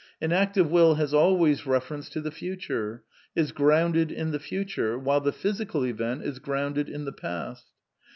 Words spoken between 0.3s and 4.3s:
act of will has always reference to the future, is grounded